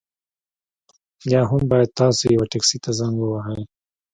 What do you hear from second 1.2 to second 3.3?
یا هم باید تاسو یوه ټکسي ته زنګ